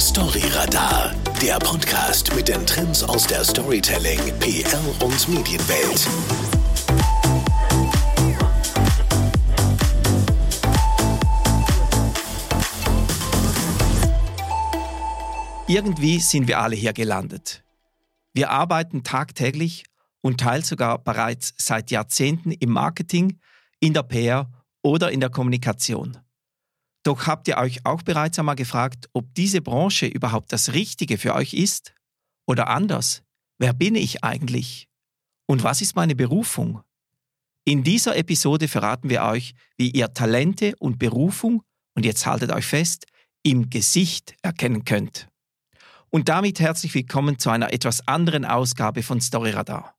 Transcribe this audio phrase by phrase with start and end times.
[0.00, 6.08] Storyradar, der Podcast mit den Trends aus der Storytelling, PR und Medienwelt.
[15.68, 17.62] Irgendwie sind wir alle hier gelandet.
[18.32, 19.84] Wir arbeiten tagtäglich
[20.22, 23.38] und teils sogar bereits seit Jahrzehnten im Marketing,
[23.80, 24.50] in der PR
[24.82, 26.16] oder in der Kommunikation.
[27.02, 31.34] Doch habt ihr euch auch bereits einmal gefragt, ob diese Branche überhaupt das Richtige für
[31.34, 31.94] euch ist?
[32.46, 33.22] Oder anders,
[33.58, 34.88] wer bin ich eigentlich?
[35.46, 36.82] Und was ist meine Berufung?
[37.64, 41.62] In dieser Episode verraten wir euch, wie ihr Talente und Berufung,
[41.94, 43.06] und jetzt haltet euch fest,
[43.42, 45.28] im Gesicht erkennen könnt.
[46.10, 49.94] Und damit herzlich willkommen zu einer etwas anderen Ausgabe von Storyradar.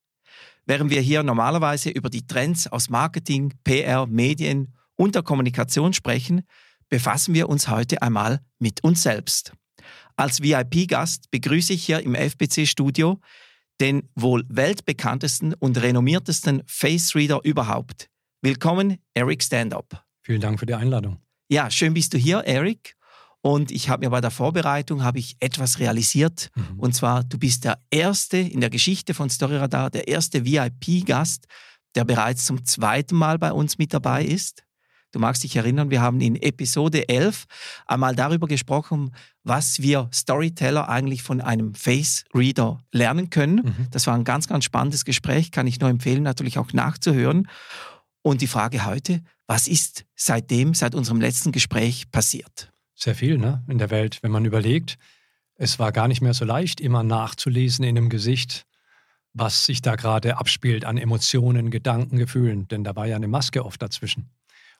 [0.65, 6.43] Während wir hier normalerweise über die Trends aus Marketing, PR, Medien und der Kommunikation sprechen,
[6.91, 9.53] befassen wir uns heute einmal mit uns selbst.
[10.17, 13.19] Als VIP-Gast begrüße ich hier im FBC-Studio
[13.79, 18.09] den wohl weltbekanntesten und renommiertesten Face-Reader überhaupt.
[18.43, 20.03] Willkommen, Eric Standup.
[20.21, 21.17] Vielen Dank für die Einladung.
[21.49, 22.95] Ja, schön bist du hier, Eric.
[23.41, 26.51] Und ich habe mir bei der Vorbereitung habe ich etwas realisiert.
[26.55, 26.79] Mhm.
[26.79, 31.47] Und zwar, du bist der erste in der Geschichte von Storyradar, der erste VIP-Gast,
[31.95, 34.63] der bereits zum zweiten Mal bei uns mit dabei ist.
[35.11, 37.45] Du magst dich erinnern, wir haben in Episode 11
[37.85, 39.11] einmal darüber gesprochen,
[39.43, 43.55] was wir Storyteller eigentlich von einem Face Reader lernen können.
[43.57, 43.87] Mhm.
[43.91, 47.49] Das war ein ganz, ganz spannendes Gespräch, kann ich nur empfehlen, natürlich auch nachzuhören.
[48.21, 52.71] Und die Frage heute, was ist seitdem, seit unserem letzten Gespräch passiert?
[52.95, 53.63] Sehr viel ne?
[53.67, 54.97] in der Welt, wenn man überlegt.
[55.55, 58.65] Es war gar nicht mehr so leicht, immer nachzulesen in dem Gesicht,
[59.33, 62.67] was sich da gerade abspielt an Emotionen, Gedanken, Gefühlen.
[62.69, 64.29] Denn da war ja eine Maske oft dazwischen.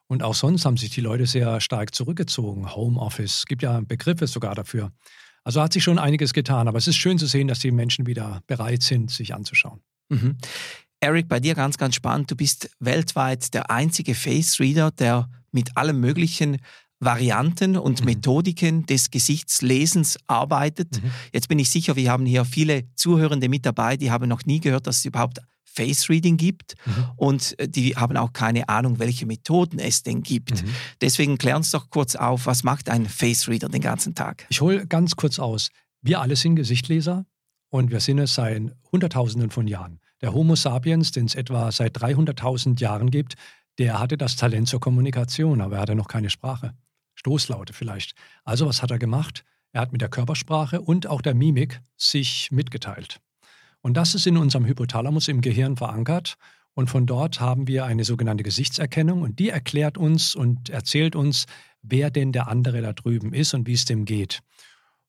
[0.08, 2.74] Und auch sonst haben sich die Leute sehr stark zurückgezogen.
[2.74, 4.92] Homeoffice, es gibt ja Begriffe sogar dafür.
[5.44, 8.06] Also hat sich schon einiges getan, aber es ist schön zu sehen, dass die Menschen
[8.06, 9.80] wieder bereit sind, sich anzuschauen.
[10.08, 10.36] Mhm.
[11.00, 12.30] Eric, bei dir ganz, ganz spannend.
[12.30, 16.58] Du bist weltweit der einzige Face Reader, der mit allem möglichen
[17.00, 18.06] Varianten und mhm.
[18.06, 21.02] Methodiken des Gesichtslesens arbeitet.
[21.02, 21.10] Mhm.
[21.32, 24.60] Jetzt bin ich sicher, wir haben hier viele Zuhörende mit dabei, die haben noch nie
[24.60, 27.04] gehört, dass es überhaupt Face Reading gibt mhm.
[27.16, 30.62] und äh, die haben auch keine Ahnung, welche Methoden es denn gibt.
[30.62, 30.74] Mhm.
[31.00, 34.46] Deswegen klär uns doch kurz auf, was macht ein Face Reader den ganzen Tag?
[34.50, 35.70] Ich hole ganz kurz aus.
[36.02, 37.24] Wir alle sind Gesichtleser
[37.70, 40.00] und wir sind es seit Hunderttausenden von Jahren.
[40.20, 43.34] Der Homo sapiens, den es etwa seit 300.000 Jahren gibt,
[43.78, 46.74] der hatte das Talent zur Kommunikation, aber er hatte noch keine Sprache.
[47.14, 48.14] Stoßlaute vielleicht.
[48.44, 49.44] Also was hat er gemacht?
[49.72, 53.20] Er hat mit der Körpersprache und auch der Mimik sich mitgeteilt.
[53.82, 56.36] Und das ist in unserem Hypothalamus im Gehirn verankert.
[56.74, 61.44] Und von dort haben wir eine sogenannte Gesichtserkennung und die erklärt uns und erzählt uns,
[61.82, 64.40] wer denn der andere da drüben ist und wie es dem geht.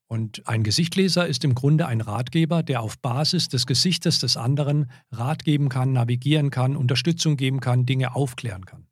[0.08, 4.92] Und ein Gesichtleser ist im Grunde ein Ratgeber, der auf Basis des Gesichtes des anderen
[5.12, 8.88] Rat geben kann, navigieren kann, Unterstützung geben kann, Dinge aufklären kann.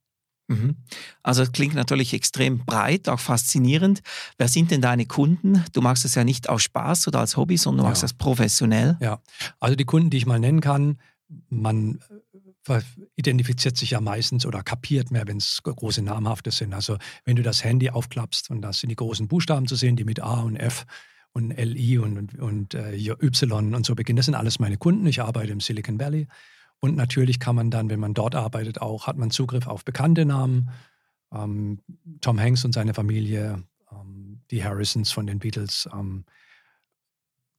[0.51, 0.75] Mhm.
[1.23, 4.01] Also es klingt natürlich extrem breit, auch faszinierend.
[4.37, 5.63] Wer sind denn deine Kunden?
[5.73, 8.97] Du machst das ja nicht aus Spaß oder als Hobby, sondern du machst das professionell.
[8.99, 9.21] Ja,
[9.59, 10.97] also die Kunden, die ich mal nennen kann,
[11.49, 11.99] man
[12.67, 12.81] äh,
[13.15, 16.73] identifiziert sich ja meistens oder kapiert mehr, wenn es große namhafte sind.
[16.73, 20.03] Also wenn du das Handy aufklappst und da sind die großen Buchstaben zu sehen, die
[20.03, 20.85] mit A und F
[21.33, 24.17] und LI und, und, und äh, Y und so beginnen.
[24.17, 25.05] Das sind alles meine Kunden.
[25.07, 26.27] Ich arbeite im Silicon Valley
[26.81, 30.25] und natürlich kann man dann, wenn man dort arbeitet, auch, hat man Zugriff auf bekannte
[30.25, 30.71] Namen.
[31.31, 31.79] Ähm,
[32.21, 36.25] Tom Hanks und seine Familie, ähm, die Harrisons von den Beatles, ähm,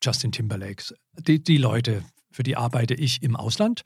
[0.02, 0.82] Justin Timberlake.
[1.16, 2.02] Die, die, Leute,
[2.32, 3.82] für die arbeite ich im Ausland.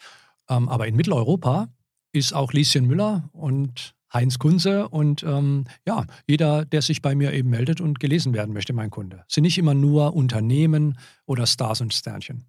[0.48, 1.68] Ähm, aber in Mitteleuropa
[2.12, 7.34] ist auch Lieschen Müller und Heinz Kunze und ähm, ja, jeder, der sich bei mir
[7.34, 9.24] eben meldet und gelesen werden möchte, mein Kunde.
[9.28, 12.46] Es sind nicht immer nur Unternehmen oder Stars und Sternchen.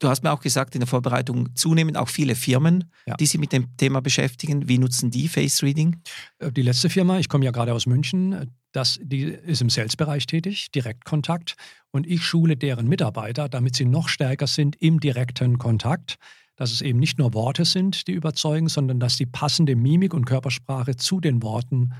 [0.00, 3.14] Du hast mir auch gesagt in der Vorbereitung zunehmend auch viele Firmen, ja.
[3.16, 4.68] die sich mit dem Thema beschäftigen.
[4.68, 6.02] Wie nutzen die Face Reading?
[6.38, 10.26] Äh, die letzte Firma, ich komme ja gerade aus München, das, die ist im Sales-Bereich
[10.26, 11.56] tätig, Direktkontakt.
[11.90, 16.16] Und ich schule deren Mitarbeiter, damit sie noch stärker sind im direkten Kontakt.
[16.56, 20.24] Dass es eben nicht nur Worte sind, die überzeugen, sondern dass die passende Mimik und
[20.24, 21.94] Körpersprache zu den Worten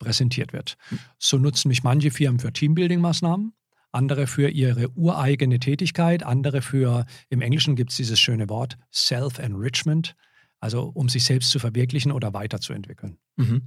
[0.00, 0.76] präsentiert wird.
[0.88, 0.98] Hm.
[1.18, 3.52] So nutzen mich manche Firmen für Teambuilding-Maßnahmen
[3.92, 10.14] andere für ihre ureigene Tätigkeit, andere für, im Englischen gibt es dieses schöne Wort, Self-Enrichment.
[10.60, 13.16] Also um sich selbst zu verwirklichen oder weiterzuentwickeln.
[13.36, 13.62] Mhm.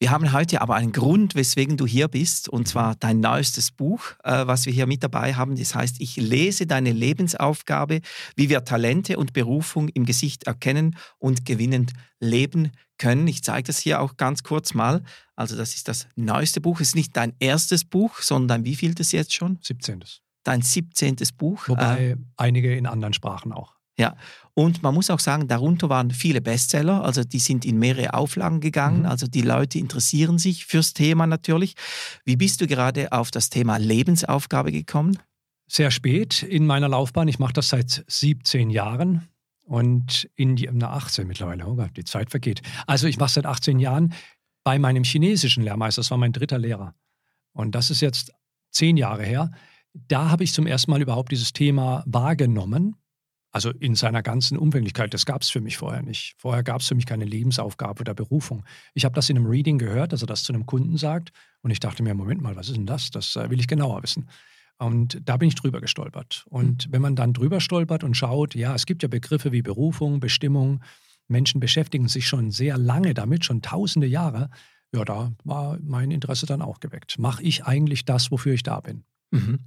[0.00, 4.00] Wir haben heute aber einen Grund, weswegen du hier bist, und zwar dein neuestes Buch,
[4.24, 5.54] äh, was wir hier mit dabei haben.
[5.56, 8.00] Das heißt, ich lese deine Lebensaufgabe,
[8.34, 13.28] wie wir Talente und Berufung im Gesicht erkennen und gewinnend leben können.
[13.28, 15.02] Ich zeige das hier auch ganz kurz mal.
[15.36, 16.80] Also das ist das neueste Buch.
[16.80, 19.58] Es ist nicht dein erstes Buch, sondern wie viel das jetzt schon?
[19.62, 20.02] 17.
[20.42, 21.16] Dein 17.
[21.36, 21.68] Buch.
[21.68, 23.74] Wobei äh, einige in anderen Sprachen auch.
[23.96, 24.16] Ja,
[24.54, 28.60] und man muss auch sagen, darunter waren viele Bestseller, also die sind in mehrere Auflagen
[28.60, 29.06] gegangen, mhm.
[29.06, 31.74] also die Leute interessieren sich fürs Thema natürlich.
[32.24, 35.18] Wie bist du gerade auf das Thema Lebensaufgabe gekommen?
[35.66, 37.28] Sehr spät in meiner Laufbahn.
[37.28, 39.28] Ich mache das seit 17 Jahren
[39.64, 42.62] und in die, na 18 mittlerweile, oh Gott, die Zeit vergeht.
[42.86, 44.12] Also ich mache seit 18 Jahren
[44.62, 46.94] bei meinem chinesischen Lehrmeister, das war mein dritter Lehrer.
[47.52, 48.32] Und das ist jetzt
[48.70, 49.50] zehn Jahre her.
[49.94, 52.96] Da habe ich zum ersten Mal überhaupt dieses Thema wahrgenommen
[53.54, 56.34] also in seiner ganzen Umfänglichkeit, das gab es für mich vorher nicht.
[56.38, 58.64] Vorher gab es für mich keine Lebensaufgabe oder Berufung.
[58.94, 61.30] Ich habe das in einem Reading gehört, dass er das zu einem Kunden sagt.
[61.62, 63.12] Und ich dachte mir, Moment mal, was ist denn das?
[63.12, 64.28] Das äh, will ich genauer wissen.
[64.78, 66.44] Und da bin ich drüber gestolpert.
[66.48, 66.92] Und hm.
[66.92, 70.82] wenn man dann drüber stolpert und schaut, ja, es gibt ja Begriffe wie Berufung, Bestimmung.
[71.28, 74.50] Menschen beschäftigen sich schon sehr lange damit, schon tausende Jahre.
[74.92, 77.20] Ja, da war mein Interesse dann auch geweckt.
[77.20, 79.04] Mache ich eigentlich das, wofür ich da bin?
[79.30, 79.60] Mhm.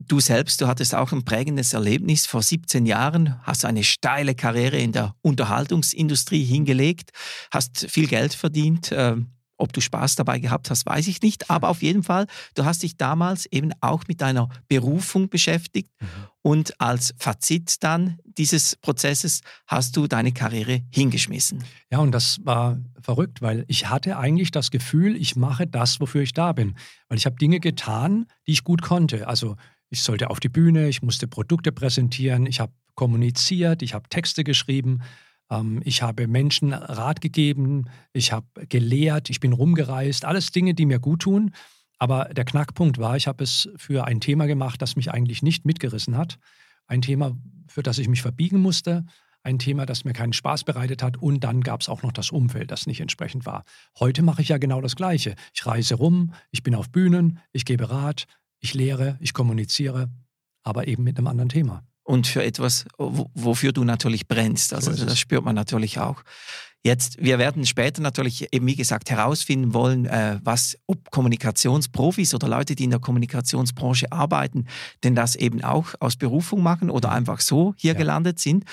[0.00, 2.26] Du selbst, du hattest auch ein prägendes Erlebnis.
[2.26, 7.10] Vor 17 Jahren hast du eine steile Karriere in der Unterhaltungsindustrie hingelegt,
[7.50, 8.90] hast viel Geld verdient.
[8.92, 11.50] Ähm, ob du Spaß dabei gehabt hast, weiß ich nicht.
[11.50, 15.90] Aber auf jeden Fall, du hast dich damals eben auch mit deiner Berufung beschäftigt.
[16.00, 16.06] Mhm.
[16.42, 21.62] Und als Fazit dann dieses Prozesses hast du deine Karriere hingeschmissen.
[21.90, 26.22] Ja, und das war verrückt, weil ich hatte eigentlich das Gefühl, ich mache das, wofür
[26.22, 26.74] ich da bin.
[27.08, 29.28] Weil ich habe Dinge getan, die ich gut konnte.
[29.28, 29.56] Also
[29.94, 34.42] ich sollte auf die Bühne, ich musste Produkte präsentieren, ich habe kommuniziert, ich habe Texte
[34.42, 35.02] geschrieben,
[35.50, 40.86] ähm, ich habe Menschen Rat gegeben, ich habe gelehrt, ich bin rumgereist, alles Dinge, die
[40.86, 41.54] mir gut tun.
[42.00, 45.64] Aber der Knackpunkt war, ich habe es für ein Thema gemacht, das mich eigentlich nicht
[45.64, 46.38] mitgerissen hat.
[46.88, 47.36] Ein Thema,
[47.68, 49.06] für das ich mich verbiegen musste.
[49.44, 51.18] Ein Thema, das mir keinen Spaß bereitet hat.
[51.18, 53.62] Und dann gab es auch noch das Umfeld, das nicht entsprechend war.
[54.00, 55.36] Heute mache ich ja genau das Gleiche.
[55.54, 58.26] Ich reise rum, ich bin auf Bühnen, ich gebe Rat,
[58.64, 60.08] ich lehre, ich kommuniziere,
[60.62, 61.84] aber eben mit einem anderen Thema.
[62.02, 64.72] Und für etwas, wofür du natürlich brennst.
[64.72, 66.22] Also so das spürt man natürlich auch.
[66.82, 72.48] Jetzt, wir werden später natürlich eben, wie gesagt, herausfinden wollen, äh, was, ob Kommunikationsprofis oder
[72.48, 74.66] Leute, die in der Kommunikationsbranche arbeiten,
[75.02, 77.16] denn das eben auch aus Berufung machen oder mhm.
[77.16, 77.98] einfach so hier ja.
[77.98, 78.64] gelandet sind.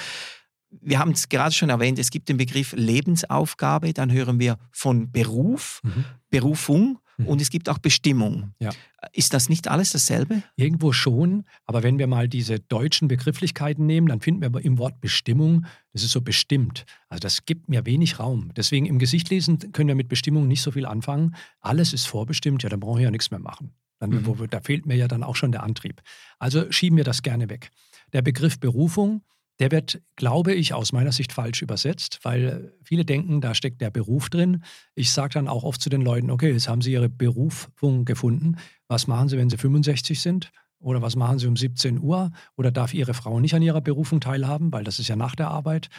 [0.69, 5.11] Wir haben es gerade schon erwähnt, es gibt den Begriff Lebensaufgabe, dann hören wir von
[5.11, 6.05] Beruf, mhm.
[6.29, 7.27] Berufung Mhm.
[7.27, 8.53] Und es gibt auch Bestimmung.
[8.59, 8.71] Ja.
[9.13, 10.43] Ist das nicht alles dasselbe?
[10.55, 15.01] Irgendwo schon, aber wenn wir mal diese deutschen Begrifflichkeiten nehmen, dann finden wir im Wort
[15.01, 16.85] Bestimmung, das ist so bestimmt.
[17.09, 18.51] Also das gibt mir wenig Raum.
[18.55, 21.35] Deswegen im Gesicht lesen können wir mit Bestimmung nicht so viel anfangen.
[21.59, 23.73] Alles ist vorbestimmt, ja, dann brauche ich ja nichts mehr machen.
[23.99, 24.25] Dann, mhm.
[24.25, 26.01] wo, da fehlt mir ja dann auch schon der Antrieb.
[26.39, 27.69] Also schieben wir das gerne weg.
[28.13, 29.21] Der Begriff Berufung,
[29.61, 33.91] der wird, glaube ich, aus meiner Sicht falsch übersetzt, weil viele denken, da steckt der
[33.91, 34.63] Beruf drin.
[34.95, 38.55] Ich sage dann auch oft zu den Leuten, okay, jetzt haben Sie Ihre Berufung gefunden.
[38.87, 40.51] Was machen Sie, wenn Sie 65 sind?
[40.79, 42.31] Oder was machen Sie um 17 Uhr?
[42.57, 45.49] Oder darf Ihre Frau nicht an ihrer Berufung teilhaben, weil das ist ja nach der
[45.49, 45.89] Arbeit?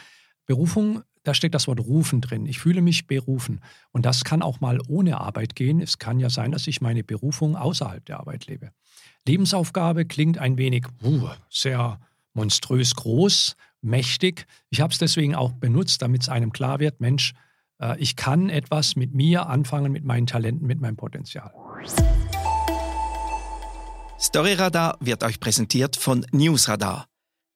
[0.45, 2.45] Berufung, da steckt das Wort rufen drin.
[2.45, 3.61] Ich fühle mich berufen.
[3.93, 5.79] Und das kann auch mal ohne Arbeit gehen.
[5.79, 8.71] Es kann ja sein, dass ich meine Berufung außerhalb der Arbeit lebe.
[9.25, 12.01] Lebensaufgabe klingt ein wenig uh, sehr
[12.33, 14.45] monströs groß, mächtig.
[14.69, 17.33] Ich habe es deswegen auch benutzt, damit es einem klar wird, Mensch,
[17.79, 21.53] äh, ich kann etwas mit mir anfangen, mit meinen Talenten, mit meinem Potenzial.
[24.19, 27.07] Storyradar wird euch präsentiert von Newsradar,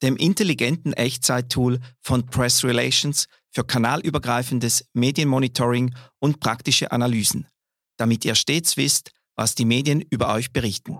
[0.01, 7.47] dem intelligenten Echtzeit-Tool von Press Relations für kanalübergreifendes Medienmonitoring und praktische Analysen,
[7.95, 10.97] damit ihr stets wisst, was die Medien über euch berichten.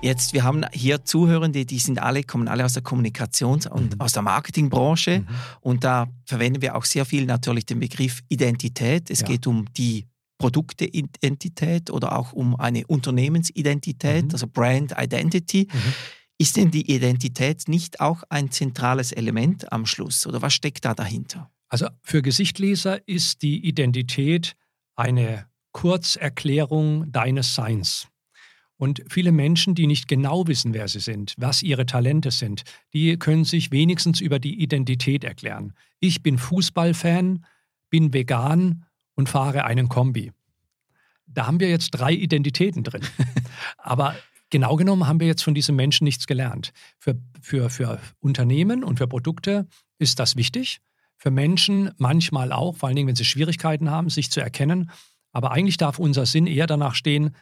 [0.00, 4.00] Jetzt, wir haben hier Zuhörende, die sind alle, kommen alle aus der Kommunikations- und mhm.
[4.00, 5.20] aus der Marketingbranche.
[5.20, 5.26] Mhm.
[5.60, 9.10] Und da verwenden wir auch sehr viel natürlich den Begriff Identität.
[9.10, 9.26] Es ja.
[9.26, 10.06] geht um die
[10.38, 14.30] Produkteidentität oder auch um eine Unternehmensidentität, mhm.
[14.32, 15.66] also Brand Identity.
[15.72, 15.94] Mhm.
[16.40, 20.94] Ist denn die Identität nicht auch ein zentrales Element am Schluss oder was steckt da
[20.94, 21.50] dahinter?
[21.68, 24.54] Also für Gesichtleser ist die Identität
[24.94, 28.06] eine Kurzerklärung deines Seins.
[28.78, 32.62] Und viele Menschen, die nicht genau wissen, wer sie sind, was ihre Talente sind,
[32.94, 35.74] die können sich wenigstens über die Identität erklären.
[36.00, 37.44] Ich bin Fußballfan,
[37.90, 40.32] bin vegan und fahre einen Kombi.
[41.26, 43.02] Da haben wir jetzt drei Identitäten drin.
[43.76, 44.14] Aber
[44.50, 46.72] Genau genommen haben wir jetzt von diesem Menschen nichts gelernt.
[46.98, 49.66] Für, für, für Unternehmen und für Produkte
[49.98, 50.80] ist das wichtig.
[51.18, 54.90] Für Menschen manchmal auch, vor allen Dingen, wenn sie Schwierigkeiten haben, sich zu erkennen.
[55.32, 57.34] Aber eigentlich darf unser Sinn eher danach stehen,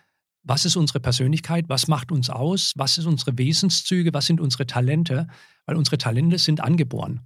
[0.46, 4.66] was ist unsere Persönlichkeit, was macht uns aus, was sind unsere Wesenszüge, was sind unsere
[4.66, 5.26] Talente,
[5.66, 7.20] weil unsere Talente sind angeboren.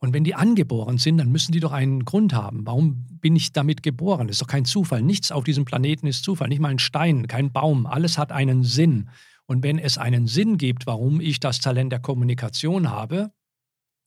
[0.00, 2.64] Und wenn die angeboren sind, dann müssen die doch einen Grund haben.
[2.64, 4.28] Warum bin ich damit geboren?
[4.28, 5.02] Das ist doch kein Zufall.
[5.02, 6.48] Nichts auf diesem Planeten ist Zufall.
[6.48, 7.84] Nicht mal ein Stein, kein Baum.
[7.86, 9.10] Alles hat einen Sinn.
[9.46, 13.32] Und wenn es einen Sinn gibt, warum ich das Talent der Kommunikation habe,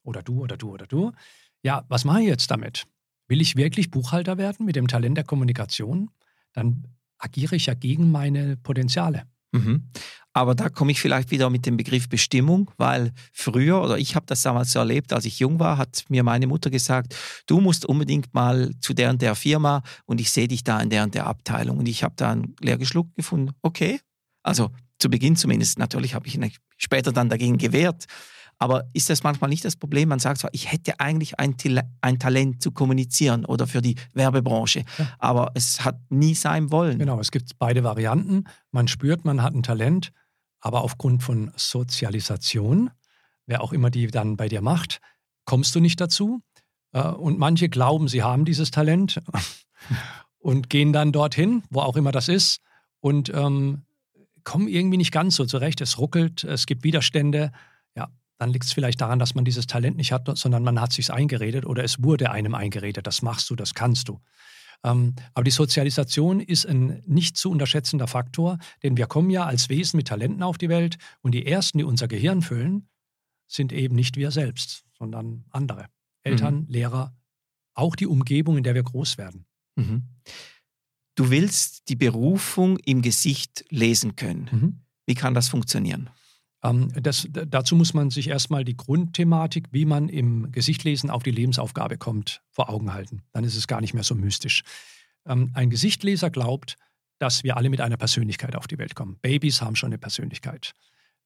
[0.03, 1.11] oder du, oder du, oder du,
[1.61, 2.85] ja, was mache ich jetzt damit?
[3.27, 6.09] Will ich wirklich Buchhalter werden mit dem Talent der Kommunikation?
[6.53, 6.87] Dann
[7.21, 9.23] agiere ich ja gegen meine Potenziale.
[9.51, 9.89] Mhm.
[10.33, 14.25] Aber da komme ich vielleicht wieder mit dem Begriff Bestimmung, weil früher, oder ich habe
[14.25, 17.15] das damals so erlebt, als ich jung war, hat mir meine Mutter gesagt,
[17.47, 20.89] du musst unbedingt mal zu der und der Firma und ich sehe dich da in
[20.89, 21.77] der und der Abteilung.
[21.79, 23.99] Und ich habe da einen Lehrgeschluck gefunden, okay.
[24.41, 26.39] Also zu Beginn zumindest, natürlich habe ich
[26.77, 28.05] später dann dagegen gewehrt.
[28.61, 30.09] Aber ist das manchmal nicht das Problem?
[30.09, 31.55] Man sagt zwar, ich hätte eigentlich ein,
[32.01, 35.07] ein Talent zu kommunizieren oder für die Werbebranche, ja.
[35.17, 36.99] aber es hat nie sein wollen.
[36.99, 38.43] Genau, es gibt beide Varianten.
[38.69, 40.11] Man spürt, man hat ein Talent,
[40.59, 42.91] aber aufgrund von Sozialisation,
[43.47, 45.01] wer auch immer die dann bei dir macht,
[45.45, 46.43] kommst du nicht dazu.
[46.91, 49.23] Äh, und manche glauben, sie haben dieses Talent
[50.37, 52.59] und gehen dann dorthin, wo auch immer das ist,
[52.99, 53.85] und ähm,
[54.43, 55.81] kommen irgendwie nicht ganz so zurecht.
[55.81, 57.51] Es ruckelt, es gibt Widerstände
[58.41, 61.13] dann liegt es vielleicht daran, dass man dieses Talent nicht hat, sondern man hat sich
[61.13, 63.05] eingeredet oder es wurde einem eingeredet.
[63.05, 64.19] Das machst du, das kannst du.
[64.83, 69.69] Ähm, aber die Sozialisation ist ein nicht zu unterschätzender Faktor, denn wir kommen ja als
[69.69, 72.89] Wesen mit Talenten auf die Welt und die ersten, die unser Gehirn füllen,
[73.45, 75.85] sind eben nicht wir selbst, sondern andere.
[76.23, 76.67] Eltern, mhm.
[76.67, 77.15] Lehrer,
[77.75, 79.45] auch die Umgebung, in der wir groß werden.
[79.75, 80.07] Mhm.
[81.13, 84.49] Du willst die Berufung im Gesicht lesen können.
[84.51, 84.79] Mhm.
[85.05, 86.09] Wie kann das funktionieren?
[86.63, 91.31] Ähm, das, dazu muss man sich erstmal die Grundthematik, wie man im Gesichtlesen auf die
[91.31, 93.23] Lebensaufgabe kommt, vor Augen halten.
[93.31, 94.63] Dann ist es gar nicht mehr so mystisch.
[95.25, 96.75] Ähm, ein Gesichtleser glaubt,
[97.19, 99.17] dass wir alle mit einer Persönlichkeit auf die Welt kommen.
[99.21, 100.73] Babys haben schon eine Persönlichkeit.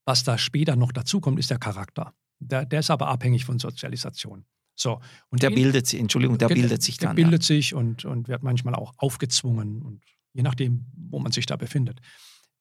[0.06, 2.14] Was da später noch dazukommt, ist der Charakter.
[2.40, 4.46] Der, der ist aber abhängig von Sozialisation.
[4.78, 5.00] So,
[5.30, 7.16] und der den, bildet sich, Entschuldigung, der bildet sich dann.
[7.16, 7.48] Der bildet ja.
[7.48, 12.02] sich und, und wird manchmal auch aufgezwungen und je nachdem, wo man sich da befindet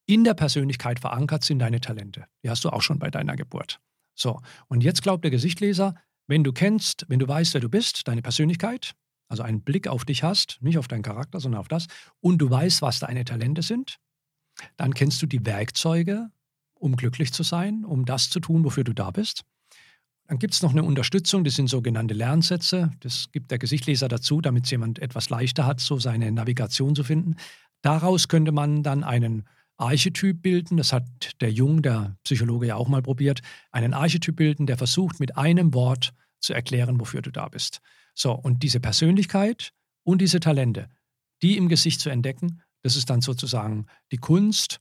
[0.07, 2.27] in der Persönlichkeit verankert sind deine Talente.
[2.43, 3.81] Die hast du auch schon bei deiner Geburt.
[4.15, 5.95] So, und jetzt glaubt der Gesichtleser,
[6.27, 8.93] wenn du kennst, wenn du weißt, wer du bist, deine Persönlichkeit,
[9.29, 11.87] also einen Blick auf dich hast, nicht auf deinen Charakter, sondern auf das,
[12.21, 13.99] und du weißt, was deine Talente sind,
[14.77, 16.31] dann kennst du die Werkzeuge,
[16.75, 19.45] um glücklich zu sein, um das zu tun, wofür du da bist.
[20.27, 22.91] Dann gibt es noch eine Unterstützung, das sind sogenannte Lernsätze.
[23.01, 27.37] Das gibt der Gesichtleser dazu, damit jemand etwas leichter hat, so seine Navigation zu finden.
[27.83, 29.45] Daraus könnte man dann einen
[29.77, 31.05] Archetyp bilden, das hat
[31.41, 33.41] der Jung, der Psychologe, ja auch mal probiert,
[33.73, 37.81] einen Archetyp bilden, der versucht, mit einem Wort zu erklären, wofür du da bist.
[38.15, 39.73] So, und diese Persönlichkeit
[40.05, 40.89] und diese Talente,
[41.43, 44.81] die im Gesicht zu entdecken, das ist dann sozusagen die Kunst.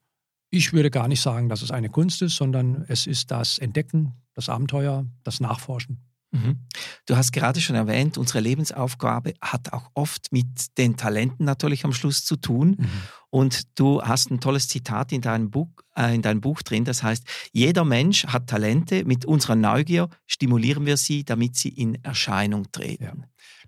[0.50, 4.14] Ich würde gar nicht sagen, dass es eine Kunst ist, sondern es ist das Entdecken,
[4.34, 6.13] das Abenteuer, das Nachforschen.
[6.34, 6.58] Mhm.
[7.06, 11.94] Du hast gerade schon erwähnt, unsere Lebensaufgabe hat auch oft mit den Talenten natürlich am
[11.94, 12.76] Schluss zu tun.
[12.80, 12.90] Mhm.
[13.30, 17.04] Und du hast ein tolles Zitat in deinem, Buch, äh, in deinem Buch drin, das
[17.04, 22.72] heißt, jeder Mensch hat Talente, mit unserer Neugier stimulieren wir sie, damit sie in Erscheinung
[22.72, 23.04] treten.
[23.04, 23.14] Ja.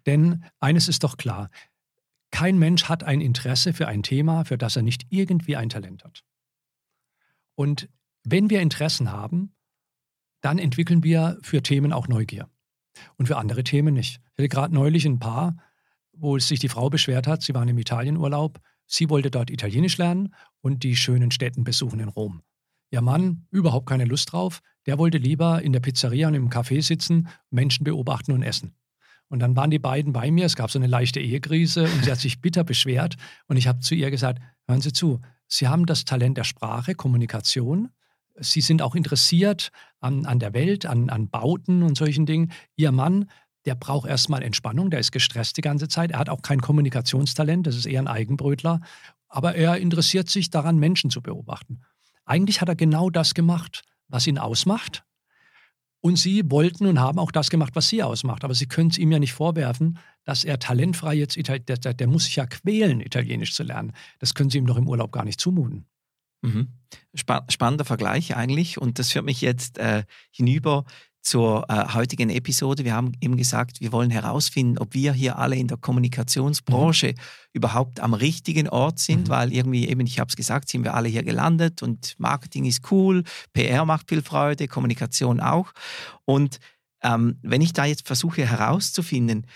[0.07, 1.49] Denn eines ist doch klar,
[2.31, 6.03] kein Mensch hat ein Interesse für ein Thema, für das er nicht irgendwie ein Talent
[6.03, 6.23] hat.
[7.55, 7.89] Und
[8.23, 9.55] wenn wir Interessen haben,
[10.41, 12.49] dann entwickeln wir für Themen auch Neugier
[13.17, 14.19] und für andere Themen nicht.
[14.33, 15.57] Ich hatte gerade neulich ein Paar,
[16.13, 20.33] wo sich die Frau beschwert hat, sie waren im Italienurlaub, sie wollte dort Italienisch lernen
[20.61, 22.41] und die schönen Städten besuchen in Rom.
[22.91, 26.81] Ihr Mann, überhaupt keine Lust drauf, der wollte lieber in der Pizzeria und im Café
[26.81, 28.75] sitzen, Menschen beobachten und essen.
[29.27, 32.11] Und dann waren die beiden bei mir, es gab so eine leichte Ehekrise und sie
[32.11, 33.15] hat sich bitter beschwert
[33.47, 36.95] und ich habe zu ihr gesagt, hören Sie zu, Sie haben das Talent der Sprache,
[36.95, 37.89] Kommunikation,
[38.37, 42.51] Sie sind auch interessiert an, an der Welt, an, an Bauten und solchen Dingen.
[42.75, 43.29] Ihr Mann,
[43.65, 46.11] der braucht erstmal Entspannung, der ist gestresst die ganze Zeit.
[46.11, 48.81] Er hat auch kein Kommunikationstalent, das ist eher ein Eigenbrötler.
[49.27, 51.81] Aber er interessiert sich daran, Menschen zu beobachten.
[52.25, 55.03] Eigentlich hat er genau das gemacht, was ihn ausmacht.
[56.01, 58.43] Und sie wollten und haben auch das gemacht, was sie ausmacht.
[58.43, 62.07] Aber sie können es ihm ja nicht vorwerfen, dass er talentfrei jetzt, der, der, der
[62.07, 63.91] muss sich ja quälen, Italienisch zu lernen.
[64.19, 65.87] Das können sie ihm doch im Urlaub gar nicht zumuten.
[66.45, 66.67] Mhm.
[67.49, 68.77] spannender Vergleich eigentlich.
[68.77, 70.85] Und das führt mich jetzt äh, hinüber
[71.25, 72.85] zur äh, heutigen Episode.
[72.85, 77.21] Wir haben eben gesagt, wir wollen herausfinden, ob wir hier alle in der Kommunikationsbranche mhm.
[77.51, 79.29] überhaupt am richtigen Ort sind, mhm.
[79.29, 82.91] weil irgendwie eben, ich habe es gesagt, sind wir alle hier gelandet und Marketing ist
[82.91, 83.23] cool,
[83.53, 85.71] PR macht viel Freude, Kommunikation auch.
[86.25, 86.59] Und
[87.01, 89.47] ähm, wenn ich da jetzt versuche herauszufinden,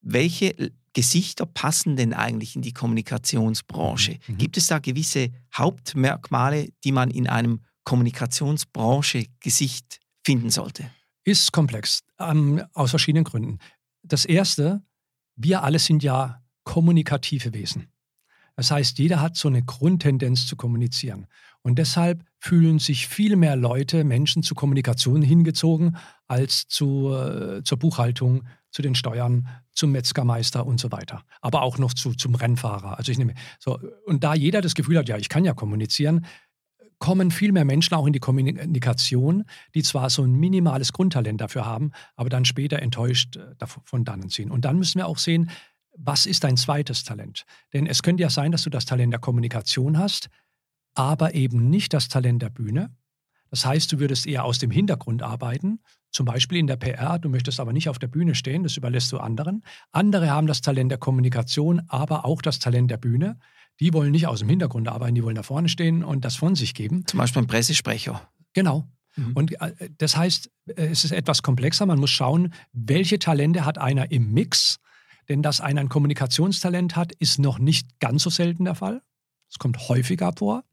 [0.00, 4.18] welche Gesichter passen denn eigentlich in die Kommunikationsbranche?
[4.26, 4.36] Mhm.
[4.36, 10.90] Gibt es da gewisse Hauptmerkmale, die man in einem Kommunikationsbranche-Gesicht finden sollte?
[11.22, 13.60] Ist komplex, ähm, aus verschiedenen Gründen.
[14.02, 14.82] Das erste,
[15.36, 17.86] wir alle sind ja kommunikative Wesen.
[18.56, 21.28] Das heißt, jeder hat so eine Grundtendenz zu kommunizieren.
[21.62, 27.78] Und deshalb fühlen sich viel mehr Leute, Menschen zu Kommunikation hingezogen als zu, äh, zur
[27.78, 31.22] Buchhaltung, zu den Steuern, zum Metzgermeister und so weiter.
[31.40, 32.98] Aber auch noch zu, zum Rennfahrer.
[32.98, 36.26] Also ich nehme so und da jeder das Gefühl hat, ja, ich kann ja kommunizieren,
[36.98, 39.44] kommen viel mehr Menschen auch in die Kommunikation,
[39.74, 44.28] die zwar so ein minimales Grundtalent dafür haben, aber dann später enttäuscht äh, von dannen
[44.30, 44.50] ziehen.
[44.50, 45.50] Und dann müssen wir auch sehen,
[45.96, 47.44] was ist dein zweites Talent?
[47.72, 50.28] Denn es könnte ja sein, dass du das Talent der Kommunikation hast,
[50.94, 52.90] aber eben nicht das Talent der Bühne.
[53.50, 57.28] Das heißt, du würdest eher aus dem Hintergrund arbeiten, zum Beispiel in der PR, du
[57.28, 59.62] möchtest aber nicht auf der Bühne stehen, das überlässt du anderen.
[59.92, 63.38] Andere haben das Talent der Kommunikation, aber auch das Talent der Bühne.
[63.80, 66.54] Die wollen nicht aus dem Hintergrund arbeiten, die wollen da vorne stehen und das von
[66.54, 67.04] sich geben.
[67.06, 68.28] Zum Beispiel ein Pressesprecher.
[68.54, 68.88] Genau.
[69.16, 69.32] Mhm.
[69.34, 71.86] Und äh, das heißt, es ist etwas komplexer.
[71.86, 74.78] Man muss schauen, welche Talente hat einer im Mix.
[75.28, 79.02] Denn dass einer ein Kommunikationstalent hat, ist noch nicht ganz so selten der Fall.
[79.50, 80.64] Es kommt häufiger vor.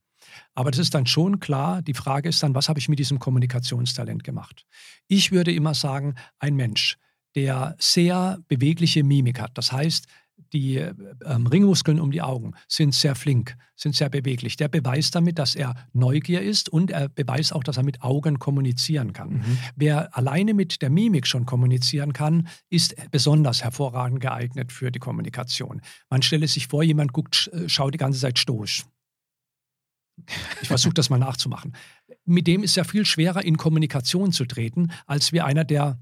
[0.53, 1.81] Aber das ist dann schon klar.
[1.81, 4.65] Die Frage ist dann, was habe ich mit diesem Kommunikationstalent gemacht?
[5.07, 6.97] Ich würde immer sagen, ein Mensch,
[7.35, 9.57] der sehr bewegliche Mimik hat.
[9.57, 10.07] Das heißt,
[10.53, 14.57] die ähm, Ringmuskeln um die Augen sind sehr flink, sind sehr beweglich.
[14.57, 18.39] Der beweist damit, dass er Neugier ist und er beweist auch, dass er mit Augen
[18.39, 19.33] kommunizieren kann.
[19.33, 19.57] Mhm.
[19.75, 25.81] Wer alleine mit der Mimik schon kommunizieren kann, ist besonders hervorragend geeignet für die Kommunikation.
[26.09, 28.83] Man stelle sich vor, jemand guckt, äh, schaut die ganze Zeit stoisch.
[30.62, 31.75] Ich versuche das mal nachzumachen.
[32.25, 36.00] Mit dem ist ja viel schwerer in Kommunikation zu treten, als wie einer, der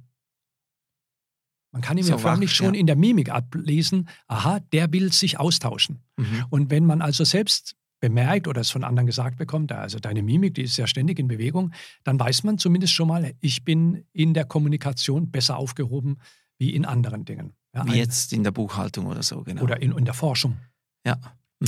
[1.71, 2.79] man kann ihm so ja förmlich wach, schon ja.
[2.79, 6.03] in der Mimik ablesen, aha, der will sich austauschen.
[6.17, 6.45] Mhm.
[6.51, 10.53] Und wenn man also selbst bemerkt oder es von anderen gesagt bekommt, also deine Mimik,
[10.53, 11.71] die ist ja ständig in Bewegung,
[12.03, 16.17] dann weiß man zumindest schon mal, ich bin in der Kommunikation besser aufgehoben
[16.59, 17.53] wie in anderen Dingen.
[17.73, 19.63] Ja, wie jetzt in der Buchhaltung oder so, genau.
[19.63, 20.57] Oder in, in der Forschung.
[21.05, 21.17] Ja.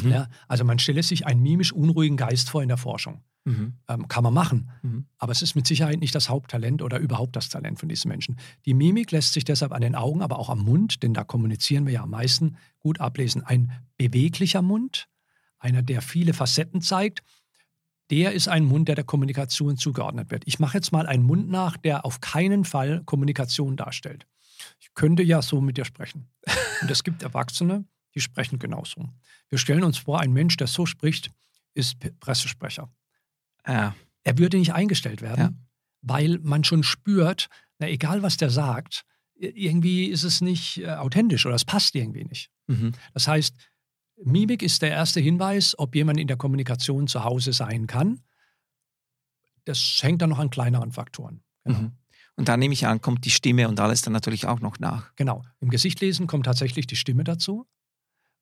[0.03, 0.11] Mhm.
[0.11, 0.27] ja.
[0.47, 3.21] Also man stelle sich einen mimisch unruhigen Geist vor in der Forschung.
[3.45, 3.73] Mhm.
[3.87, 4.71] Ähm, kann man machen.
[4.81, 5.05] Mhm.
[5.17, 8.37] Aber es ist mit Sicherheit nicht das Haupttalent oder überhaupt das Talent von diesen Menschen.
[8.65, 11.85] Die Mimik lässt sich deshalb an den Augen, aber auch am Mund, denn da kommunizieren
[11.85, 13.43] wir ja am meisten, gut ablesen.
[13.43, 15.07] Ein beweglicher Mund,
[15.59, 17.21] einer, der viele Facetten zeigt,
[18.09, 20.43] der ist ein Mund, der der Kommunikation zugeordnet wird.
[20.45, 24.27] Ich mache jetzt mal einen Mund nach, der auf keinen Fall Kommunikation darstellt.
[24.79, 26.27] Ich könnte ja so mit dir sprechen.
[26.81, 29.09] Und es gibt Erwachsene, die sprechen genauso.
[29.49, 31.31] Wir stellen uns vor, ein Mensch, der so spricht,
[31.73, 32.89] ist Pressesprecher.
[33.67, 33.95] Ja.
[34.23, 35.53] Er würde nicht eingestellt werden, ja.
[36.01, 37.47] weil man schon spürt,
[37.77, 39.03] na, egal was der sagt,
[39.35, 42.49] irgendwie ist es nicht äh, authentisch oder es passt irgendwie nicht.
[42.67, 42.93] Mhm.
[43.13, 43.55] Das heißt,
[44.23, 48.21] Mimik ist der erste Hinweis, ob jemand in der Kommunikation zu Hause sein kann.
[49.65, 51.43] Das hängt dann noch an kleineren Faktoren.
[51.65, 51.79] Genau.
[51.79, 51.91] Mhm.
[52.37, 55.13] Und dann nehme ich an, kommt die Stimme und alles dann natürlich auch noch nach.
[55.15, 55.43] Genau.
[55.59, 57.65] Im Gesichtlesen kommt tatsächlich die Stimme dazu,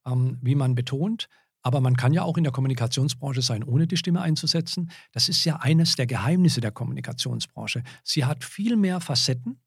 [0.06, 1.28] ähm, wie man betont.
[1.62, 4.90] Aber man kann ja auch in der Kommunikationsbranche sein, ohne die Stimme einzusetzen.
[5.12, 7.82] Das ist ja eines der Geheimnisse der Kommunikationsbranche.
[8.02, 9.60] Sie hat viel mehr Facetten,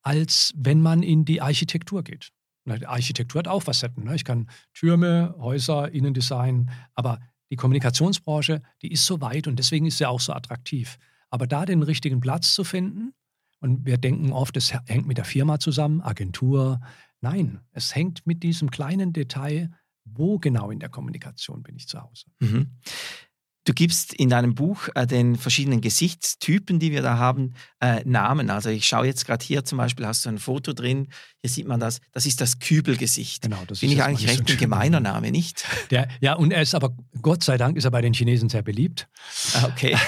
[0.00, 2.30] als wenn man in die Architektur geht.
[2.64, 4.04] Die Architektur hat auch Facetten.
[4.04, 4.14] Ne?
[4.14, 7.18] Ich kann Türme, Häuser, Innendesign, aber
[7.50, 10.96] die Kommunikationsbranche, die ist so weit und deswegen ist sie auch so attraktiv.
[11.28, 13.12] Aber da den richtigen Platz zu finden,
[13.62, 16.80] und wir denken oft, es hängt mit der Firma zusammen, Agentur.
[17.20, 19.70] Nein, es hängt mit diesem kleinen Detail
[20.04, 22.26] wo genau in der Kommunikation bin ich zu Hause?
[22.40, 22.70] Mhm.
[23.64, 28.50] Du gibst in deinem Buch äh, den verschiedenen Gesichtstypen, die wir da haben, äh, Namen.
[28.50, 31.08] Also ich schaue jetzt gerade hier zum Beispiel, hast du ein Foto drin,
[31.40, 33.42] hier sieht man das, das ist das Kübelgesicht.
[33.42, 35.64] Genau, das Finde ich eigentlich recht ein gemeiner Name, nicht?
[35.90, 38.62] Der, ja, und er ist aber, Gott sei Dank, ist er bei den Chinesen sehr
[38.62, 39.08] beliebt.
[39.54, 39.96] Ah, okay.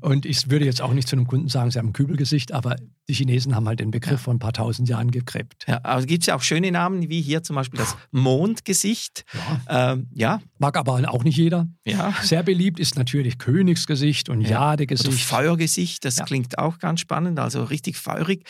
[0.00, 2.74] Und ich würde jetzt auch nicht zu einem Kunden sagen, sie haben ein Kübelgesicht, aber
[3.08, 4.18] die Chinesen haben halt den Begriff ja.
[4.18, 5.64] vor ein paar tausend Jahren gekrept.
[5.68, 9.24] Ja, aber gibt es ja auch schöne Namen, wie hier zum Beispiel das Mondgesicht.
[9.68, 9.92] Ja.
[9.92, 10.40] Ähm, ja.
[10.58, 11.68] Mag aber auch nicht jeder.
[11.84, 12.14] Ja.
[12.22, 14.50] Sehr beliebt ist natürlich Königsgesicht und ja.
[14.50, 15.08] Jadegesicht.
[15.08, 16.24] Oder Feuergesicht, das ja.
[16.24, 18.46] klingt auch ganz spannend, also richtig feurig.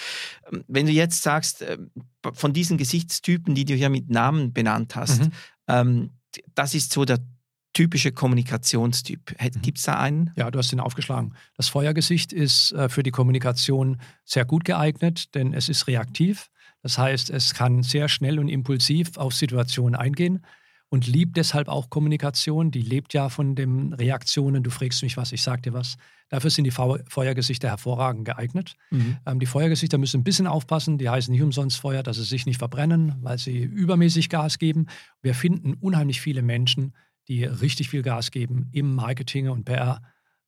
[0.53, 1.91] Ähm, wenn du jetzt sagst, ähm,
[2.33, 5.33] von diesen Gesichtstypen, die du hier mit Namen benannt hast, mhm.
[5.69, 6.11] ähm,
[6.55, 7.19] das ist so der
[7.73, 9.37] typische Kommunikationstyp?
[9.61, 10.31] Gibt es da einen?
[10.37, 11.35] Ja, du hast ihn aufgeschlagen.
[11.57, 16.51] Das Feuergesicht ist äh, für die Kommunikation sehr gut geeignet, denn es ist reaktiv.
[16.83, 20.45] Das heißt, es kann sehr schnell und impulsiv auf Situationen eingehen
[20.95, 22.71] und liebt deshalb auch Kommunikation.
[22.71, 24.63] Die lebt ja von den Reaktionen.
[24.63, 25.97] Du fragst mich was, ich sag dir was.
[26.29, 28.77] Dafür sind die Feuergesichter hervorragend geeignet.
[28.93, 29.17] Mhm.
[29.27, 30.97] Ähm, die Feuergesichter müssen ein bisschen aufpassen.
[30.97, 34.87] Die heißen nicht umsonst Feuer, dass sie sich nicht verbrennen, weil sie übermäßig Gas geben.
[35.21, 36.95] Wir finden unheimlich viele Menschen,
[37.27, 40.01] die richtig viel Gas geben im Marketing und PR.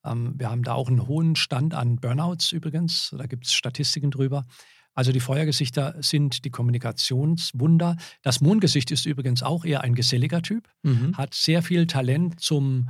[0.04, 3.12] Ähm, wir haben da auch einen hohen Stand an Burnouts übrigens.
[3.18, 4.44] Da gibt es Statistiken drüber.
[4.96, 7.96] Also die Feuergesichter sind die Kommunikationswunder.
[8.22, 11.16] Das Mondgesicht ist übrigens auch eher ein geselliger Typ, mhm.
[11.16, 12.88] hat sehr viel Talent zum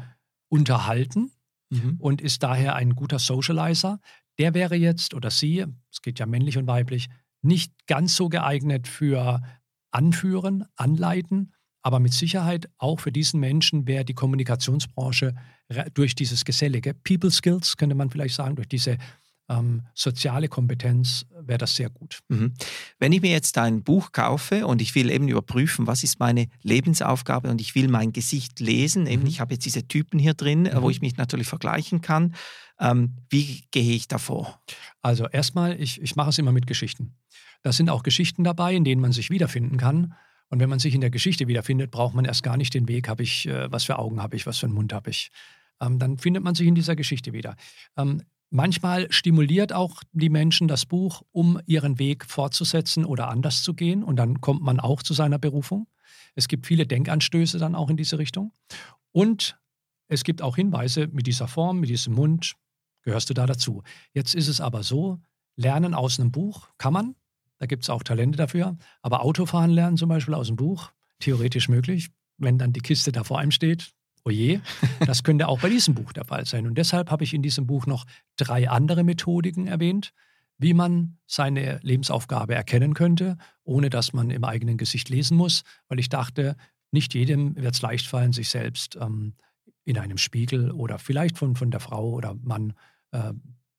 [0.49, 1.33] Unterhalten
[1.69, 1.97] mhm.
[1.99, 4.01] und ist daher ein guter Socializer.
[4.39, 7.09] Der wäre jetzt oder sie, es geht ja männlich und weiblich,
[7.43, 9.43] nicht ganz so geeignet für
[9.91, 15.35] Anführen, Anleiten, aber mit Sicherheit auch für diesen Menschen wäre die Kommunikationsbranche
[15.95, 18.97] durch dieses Gesellige, People Skills könnte man vielleicht sagen, durch diese
[19.49, 22.21] ähm, soziale Kompetenz wäre das sehr gut.
[22.29, 22.55] Mhm.
[22.99, 26.49] Wenn ich mir jetzt ein Buch kaufe und ich will eben überprüfen, was ist meine
[26.63, 29.29] Lebensaufgabe und ich will mein Gesicht lesen, eben mhm.
[29.29, 30.83] ich habe jetzt diese Typen hier drin, mhm.
[30.83, 32.35] wo ich mich natürlich vergleichen kann,
[32.81, 34.61] ähm, wie gehe ich davor?
[35.03, 37.15] Also erstmal, ich, ich mache es immer mit Geschichten.
[37.63, 40.15] Da sind auch Geschichten dabei, in denen man sich wiederfinden kann.
[40.49, 43.09] Und wenn man sich in der Geschichte wiederfindet, braucht man erst gar nicht den Weg,
[43.09, 45.31] habe ich, äh, was für Augen habe ich, was für einen Mund habe ich.
[45.81, 47.57] Ähm, dann findet man sich in dieser Geschichte wieder.
[47.97, 53.75] Ähm, Manchmal stimuliert auch die Menschen das Buch, um ihren Weg fortzusetzen oder anders zu
[53.75, 54.05] gehen.
[54.05, 55.89] Und dann kommt man auch zu seiner Berufung.
[56.35, 58.53] Es gibt viele Denkanstöße dann auch in diese Richtung.
[59.13, 59.59] Und
[60.09, 62.55] es gibt auch Hinweise mit dieser Form, mit diesem Mund,
[63.03, 63.83] gehörst du da dazu.
[64.13, 65.21] Jetzt ist es aber so,
[65.57, 67.17] Lernen aus einem Buch kann man,
[67.59, 71.69] da gibt es auch Talente dafür, aber Autofahren lernen zum Beispiel aus einem Buch, theoretisch
[71.69, 73.95] möglich, wenn dann die Kiste da vor einem steht,
[74.27, 74.61] oje,
[75.07, 76.67] das könnte auch bei diesem Buch der Fall sein.
[76.67, 78.05] Und deshalb habe ich in diesem Buch noch
[78.37, 80.13] drei andere Methodiken erwähnt,
[80.59, 86.01] wie man seine Lebensaufgabe erkennen könnte, ohne dass man im eigenen Gesicht lesen muss, weil
[86.01, 86.57] ich dachte,
[86.91, 89.35] nicht jedem wird es leicht fallen, sich selbst ähm,
[89.85, 92.73] in einem Spiegel oder vielleicht von, von der Frau oder Mann
[93.13, 93.33] äh,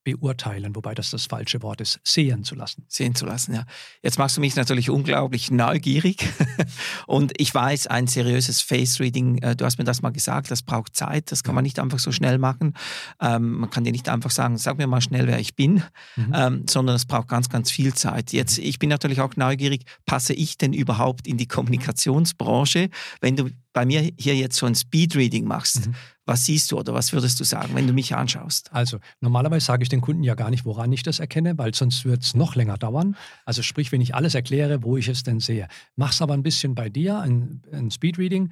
[0.08, 2.86] beurteilen, wobei das das falsche Wort ist, sehen zu lassen.
[2.88, 3.66] Sehen zu lassen, ja.
[4.02, 6.26] Jetzt machst du mich natürlich unglaublich neugierig
[7.08, 10.96] und ich weiß, ein seriöses Face-Reading, äh, du hast mir das mal gesagt, das braucht
[10.96, 12.74] Zeit, das kann man nicht einfach so schnell machen.
[13.22, 15.84] Ähm, man kann dir nicht einfach sagen, sag mir mal schnell, wer ich bin,
[16.16, 16.34] mhm.
[16.34, 18.32] ähm, sondern es braucht ganz, ganz viel Zeit.
[18.32, 22.90] Jetzt, ich bin natürlich auch neugierig, passe ich denn überhaupt in die Kommunikationsbranche,
[23.20, 25.96] wenn du bei mir hier jetzt so ein Speedreading machst, mhm.
[26.28, 28.74] Was siehst du oder was würdest du sagen, wenn du mich anschaust?
[28.74, 32.04] Also normalerweise sage ich den Kunden ja gar nicht, woran ich das erkenne, weil sonst
[32.04, 33.16] wird es noch länger dauern.
[33.46, 35.70] Also sprich, wenn ich alles erkläre, wo ich es denn sehe.
[35.96, 38.52] Mach's aber ein bisschen bei dir, ein, ein Speedreading.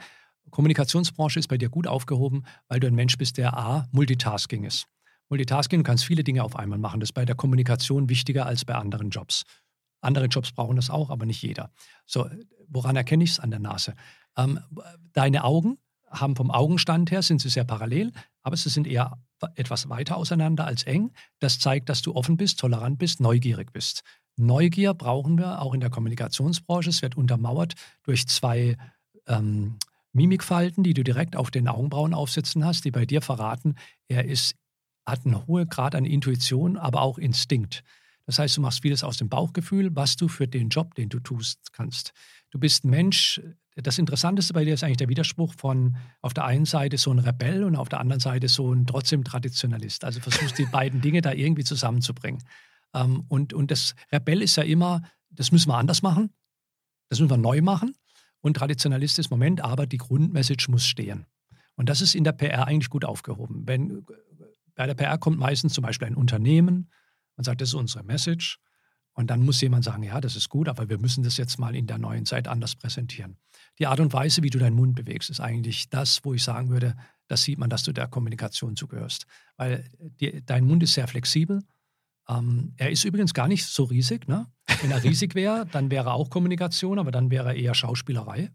[0.51, 4.87] Kommunikationsbranche ist bei dir gut aufgehoben, weil du ein Mensch bist, der A, Multitasking ist.
[5.27, 7.01] Multitasking, du kannst viele Dinge auf einmal machen.
[7.01, 9.43] Das ist bei der Kommunikation wichtiger als bei anderen Jobs.
[9.99, 11.71] Andere Jobs brauchen das auch, aber nicht jeder.
[12.05, 12.29] So,
[12.69, 13.39] woran erkenne ich es?
[13.41, 13.95] An der Nase.
[14.37, 14.59] Ähm,
[15.11, 15.77] deine Augen
[16.19, 19.17] haben vom Augenstand her, sind sie sehr parallel, aber sie sind eher
[19.55, 21.11] etwas weiter auseinander als eng.
[21.39, 24.03] Das zeigt, dass du offen bist, tolerant bist, neugierig bist.
[24.37, 26.89] Neugier brauchen wir auch in der Kommunikationsbranche.
[26.89, 28.77] Es wird untermauert durch zwei
[29.27, 29.77] ähm,
[30.13, 33.75] Mimikfalten, die du direkt auf den Augenbrauen aufsitzen hast, die bei dir verraten,
[34.07, 34.55] er ist,
[35.05, 37.83] hat einen hohen Grad an Intuition, aber auch Instinkt.
[38.25, 41.19] Das heißt, du machst vieles aus dem Bauchgefühl, was du für den Job, den du
[41.19, 42.13] tust, kannst.
[42.49, 43.41] Du bist ein Mensch,
[43.75, 47.19] das Interessanteste bei dir ist eigentlich der Widerspruch von auf der einen Seite so ein
[47.19, 50.05] Rebell und auf der anderen Seite so ein trotzdem Traditionalist.
[50.05, 52.41] Also versuchst die beiden Dinge da irgendwie zusammenzubringen.
[52.93, 56.29] Ähm, und, und das Rebell ist ja immer, das müssen wir anders machen,
[57.09, 57.93] das müssen wir neu machen.
[58.39, 61.25] Und Traditionalist ist Moment, aber die Grundmessage muss stehen.
[61.75, 63.63] Und das ist in der PR eigentlich gut aufgehoben.
[63.67, 64.05] Wenn,
[64.75, 66.89] bei der PR kommt meistens zum Beispiel ein Unternehmen
[67.35, 68.59] und sagt, das ist unsere Message.
[69.15, 71.73] Und dann muss jemand sagen, ja, das ist gut, aber wir müssen das jetzt mal
[71.73, 73.37] in der neuen Zeit anders präsentieren.
[73.79, 76.69] Die Art und Weise, wie du deinen Mund bewegst, ist eigentlich das, wo ich sagen
[76.69, 76.95] würde,
[77.27, 79.25] das sieht man, dass du der Kommunikation zugehörst.
[79.55, 81.63] Weil die, dein Mund ist sehr flexibel.
[82.27, 84.27] Ähm, er ist übrigens gar nicht so riesig.
[84.27, 84.47] Ne?
[84.81, 88.51] Wenn er riesig wäre, dann wäre auch Kommunikation, aber dann wäre er eher Schauspielerei.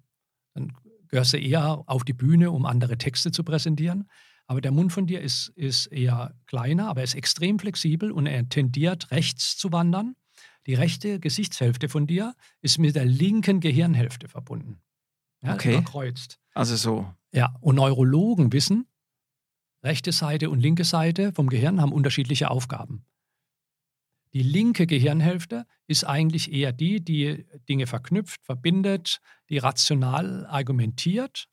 [0.52, 0.74] Dann
[1.08, 4.08] gehörst du eher auf die Bühne, um andere Texte zu präsentieren.
[4.46, 8.26] Aber der Mund von dir ist, ist eher kleiner, aber er ist extrem flexibel und
[8.26, 10.16] er tendiert rechts zu wandern
[10.70, 14.80] die rechte Gesichtshälfte von dir ist mit der linken Gehirnhälfte verbunden.
[15.42, 15.72] Ja, okay.
[15.72, 16.38] Überkreuzt.
[16.54, 17.12] Also so.
[17.32, 18.86] Ja, und Neurologen wissen,
[19.82, 23.04] rechte Seite und linke Seite vom Gehirn haben unterschiedliche Aufgaben.
[24.32, 31.48] Die linke Gehirnhälfte ist eigentlich eher die, die Dinge verknüpft, verbindet, die rational argumentiert.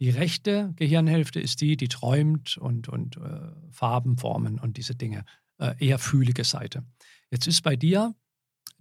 [0.00, 5.26] Die rechte Gehirnhälfte ist die, die träumt und, und äh, Farben, Formen und diese Dinge.
[5.58, 6.86] Äh, eher fühlige Seite.
[7.30, 8.14] Jetzt ist bei dir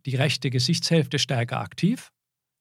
[0.06, 2.12] die rechte Gesichtshälfte stärker aktiv.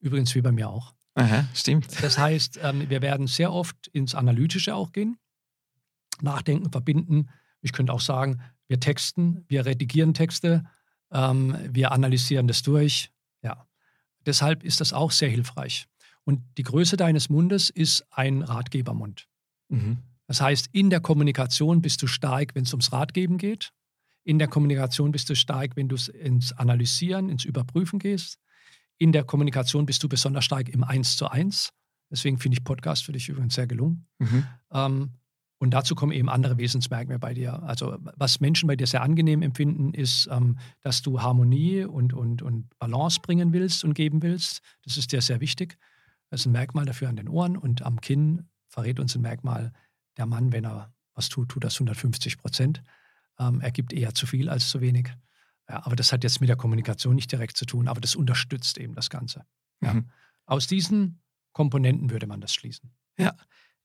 [0.00, 0.94] Übrigens wie bei mir auch.
[1.14, 2.02] Aha, stimmt.
[2.02, 5.16] Das heißt, ähm, wir werden sehr oft ins Analytische auch gehen,
[6.20, 7.30] nachdenken, verbinden.
[7.60, 10.64] Ich könnte auch sagen, wir texten, wir redigieren Texte,
[11.12, 13.12] ähm, wir analysieren das durch.
[13.42, 13.66] Ja,
[14.26, 15.86] deshalb ist das auch sehr hilfreich.
[16.24, 19.28] Und die Größe deines Mundes ist ein Ratgebermund.
[19.68, 19.98] Mhm.
[20.26, 23.72] Das heißt, in der Kommunikation bist du stark, wenn es ums Ratgeben geht.
[24.24, 28.38] In der Kommunikation bist du stark, wenn du ins Analysieren, ins Überprüfen gehst.
[28.96, 31.70] In der Kommunikation bist du besonders stark im Eins zu eins.
[32.10, 34.06] Deswegen finde ich Podcast für dich übrigens sehr gelungen.
[34.18, 34.46] Mhm.
[34.72, 35.10] Ähm,
[35.58, 37.62] und dazu kommen eben andere Wesensmerkmale bei dir.
[37.62, 42.42] Also was Menschen bei dir sehr angenehm empfinden, ist, ähm, dass du Harmonie und, und,
[42.42, 44.60] und Balance bringen willst und geben willst.
[44.84, 45.78] Das ist dir sehr wichtig.
[46.30, 49.72] Das ist ein Merkmal dafür an den Ohren und am Kinn verrät uns ein Merkmal,
[50.16, 52.82] der Mann, wenn er was tut, tut das 150 Prozent.
[53.38, 55.08] Ähm, er gibt eher zu viel als zu wenig.
[55.68, 58.78] Ja, aber das hat jetzt mit der Kommunikation nicht direkt zu tun, aber das unterstützt
[58.78, 59.46] eben das Ganze.
[59.80, 59.94] Ja.
[59.94, 60.10] Mhm.
[60.46, 62.94] Aus diesen Komponenten würde man das schließen.
[63.16, 63.34] Ja,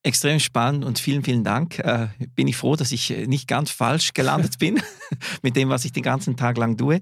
[0.02, 1.78] Extrem spannend und vielen, vielen Dank.
[1.80, 4.82] Äh, bin ich froh, dass ich nicht ganz falsch gelandet bin
[5.42, 7.02] mit dem, was ich den ganzen Tag lang tue.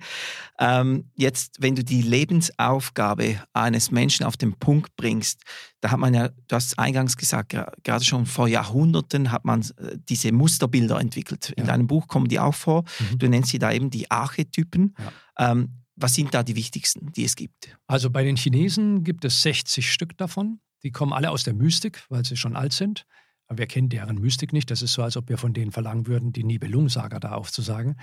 [0.60, 5.44] Ähm, jetzt, wenn du die Lebensaufgabe eines Menschen auf den Punkt bringst,
[5.80, 9.62] da hat man ja, du hast es eingangs gesagt, gerade schon vor Jahrhunderten hat man
[9.62, 11.52] äh, diese Musterbilder entwickelt.
[11.56, 11.74] In ja.
[11.74, 12.84] deinem Buch kommen die auch vor.
[13.00, 13.20] Mhm.
[13.20, 14.96] Du nennst sie da eben die Archetypen.
[15.38, 15.52] Ja.
[15.52, 17.78] Ähm, was sind da die wichtigsten, die es gibt?
[17.88, 20.60] Also bei den Chinesen gibt es 60 Stück davon.
[20.84, 23.06] Die kommen alle aus der Mystik, weil sie schon alt sind.
[23.48, 24.70] Aber wir kennen deren Mystik nicht.
[24.72, 27.98] Das ist so, als ob wir von denen verlangen würden, die Nibelungensaga da aufzusagen.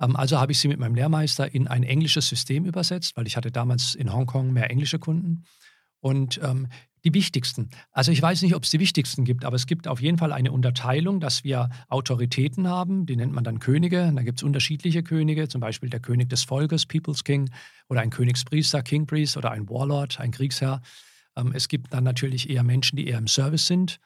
[0.00, 3.36] Ähm, also habe ich sie mit meinem Lehrmeister in ein englisches System übersetzt, weil ich
[3.36, 5.44] hatte damals in Hongkong mehr englische Kunden.
[6.00, 6.68] Und ähm,
[7.04, 7.70] die wichtigsten.
[7.92, 10.32] Also ich weiß nicht, ob es die wichtigsten gibt, aber es gibt auf jeden Fall
[10.32, 14.08] eine Unterteilung, dass wir Autoritäten haben, die nennt man dann Könige.
[14.08, 17.50] Und da gibt es unterschiedliche Könige, zum Beispiel der König des Volkes, People's King,
[17.88, 20.82] oder ein Königspriester, King Priest, oder ein Warlord, ein Kriegsherr.
[21.36, 24.00] Ähm, es gibt dann natürlich eher Menschen, die eher im Service sind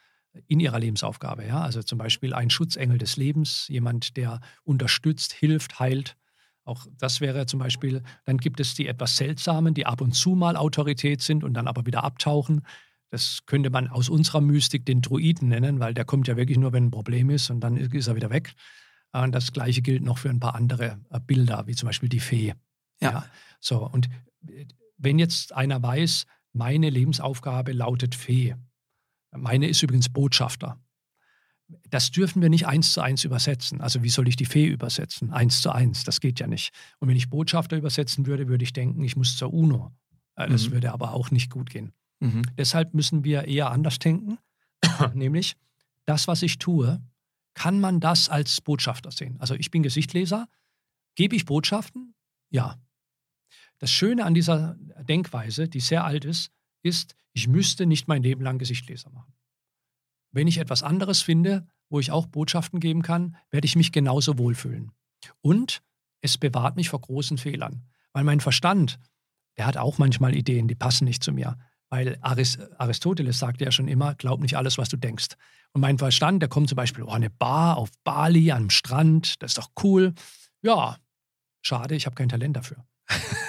[0.47, 1.47] in ihrer Lebensaufgabe.
[1.47, 1.61] Ja?
[1.61, 6.17] Also zum Beispiel ein Schutzengel des Lebens, jemand, der unterstützt, hilft, heilt.
[6.65, 10.31] Auch das wäre zum Beispiel, dann gibt es die etwas seltsamen, die ab und zu
[10.31, 12.63] mal Autorität sind und dann aber wieder abtauchen.
[13.11, 16.73] Das könnte man aus unserer Mystik den Druiden nennen, weil der kommt ja wirklich nur,
[16.73, 18.55] wenn ein Problem ist und dann ist er wieder weg.
[19.13, 22.21] Und das Gleiche gilt noch für ein paar andere äh, Bilder, wie zum Beispiel die
[22.21, 22.55] Fee.
[23.01, 23.11] Ja.
[23.11, 23.27] ja.
[23.61, 24.09] So, und
[24.49, 28.57] äh, wenn jetzt einer weiß, meine Lebensaufgabe lautet Fee.
[29.33, 30.81] Meine ist übrigens Botschafter.
[31.91, 33.81] Das dürfen wir nicht eins zu eins übersetzen.
[33.81, 35.33] Also wie soll ich die Fee übersetzen?
[35.33, 36.73] Eins zu eins, das geht ja nicht.
[37.01, 39.93] Und wenn ich Botschafter übersetzen würde, würde ich denken, ich muss zur UNO.
[40.37, 40.73] Äh, das mhm.
[40.73, 41.93] würde aber auch nicht gut gehen.
[42.21, 42.43] Mhm.
[42.57, 44.39] Deshalb müssen wir eher anders denken,
[45.15, 45.57] nämlich
[46.07, 47.03] das, was ich tue,
[47.55, 49.37] kann man das als Botschafter sehen.
[49.41, 50.49] Also ich bin Gesichtleser.
[51.17, 52.15] Gebe ich Botschaften?
[52.51, 52.79] Ja.
[53.85, 56.51] Das Schöne an dieser Denkweise, die sehr alt ist,
[56.83, 59.35] ist, ich müsste nicht mein Leben lang Gesichtleser machen.
[60.33, 64.39] Wenn ich etwas anderes finde, wo ich auch Botschaften geben kann, werde ich mich genauso
[64.39, 64.91] wohlfühlen.
[65.43, 65.83] Und
[66.23, 67.87] es bewahrt mich vor großen Fehlern.
[68.15, 68.99] Weil mein Verstand,
[69.59, 71.59] der hat auch manchmal Ideen, die passen nicht zu mir.
[71.91, 75.37] Weil Aristoteles sagte ja schon immer, glaub nicht alles, was du denkst.
[75.75, 79.51] Und mein Verstand, der kommt zum Beispiel, oh, eine Bar auf Bali am Strand, das
[79.51, 80.15] ist doch cool.
[80.63, 80.97] Ja,
[81.61, 82.83] schade, ich habe kein Talent dafür.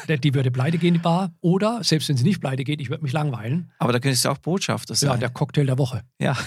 [0.08, 1.34] Die würde pleite gehen, die Bar.
[1.41, 3.72] Oder, selbst wenn sie nicht pleite geht, ich würde mich langweilen.
[3.80, 5.10] Aber da könntest du auch Botschafter sein.
[5.10, 6.04] Ja, der Cocktail der Woche.
[6.20, 6.38] Ja.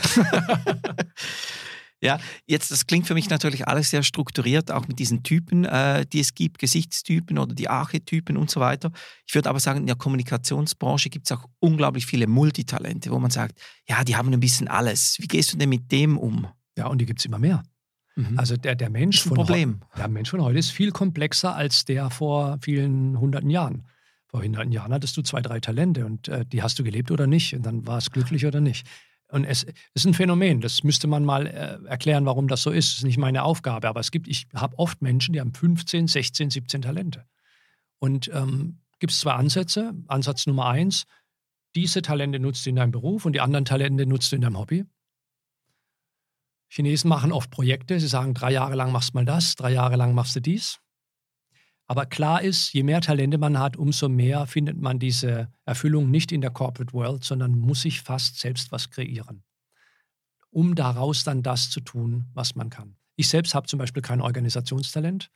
[2.00, 6.06] ja, jetzt, das klingt für mich natürlich alles sehr strukturiert, auch mit diesen Typen, äh,
[6.06, 8.92] die es gibt, Gesichtstypen oder die Archetypen und so weiter.
[9.26, 13.30] Ich würde aber sagen, in der Kommunikationsbranche gibt es auch unglaublich viele Multitalente, wo man
[13.30, 15.16] sagt, ja, die haben ein bisschen alles.
[15.18, 16.46] Wie gehst du denn mit dem um?
[16.76, 17.62] Ja, und die gibt es immer mehr.
[18.18, 18.36] Mhm.
[18.36, 19.80] Also der, der, Mensch von Problem.
[19.96, 23.84] der Mensch von heute ist viel komplexer als der vor vielen hunderten Jahren.
[24.26, 27.28] Vor hunderten Jahren hattest du zwei, drei Talente und äh, die hast du gelebt oder
[27.28, 27.54] nicht.
[27.54, 28.88] Und dann war es glücklich oder nicht.
[29.30, 30.60] Und es ist ein Phänomen.
[30.60, 32.90] Das müsste man mal äh, erklären, warum das so ist.
[32.90, 33.86] Das ist nicht meine Aufgabe.
[33.86, 37.24] Aber es gibt, ich habe oft Menschen, die haben 15, 16, 17 Talente.
[38.00, 39.94] Und ähm, gibt es zwei Ansätze.
[40.08, 41.04] Ansatz Nummer eins,
[41.76, 44.58] diese Talente nutzt du in deinem Beruf und die anderen Talente nutzt du in deinem
[44.58, 44.84] Hobby.
[46.68, 47.98] Chinesen machen oft Projekte.
[47.98, 50.78] Sie sagen, drei Jahre lang machst du mal das, drei Jahre lang machst du dies.
[51.86, 56.32] Aber klar ist, je mehr Talente man hat, umso mehr findet man diese Erfüllung nicht
[56.32, 59.42] in der Corporate World, sondern muss sich fast selbst was kreieren,
[60.50, 62.96] um daraus dann das zu tun, was man kann.
[63.16, 65.30] Ich selbst habe zum Beispiel kein Organisationstalent.